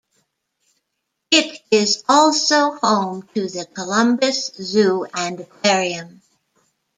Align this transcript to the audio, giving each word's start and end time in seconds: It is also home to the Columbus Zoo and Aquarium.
It 1.29 1.61
is 1.69 2.03
also 2.09 2.71
home 2.79 3.29
to 3.35 3.47
the 3.47 3.67
Columbus 3.67 4.47
Zoo 4.47 5.05
and 5.13 5.41
Aquarium. 5.41 6.23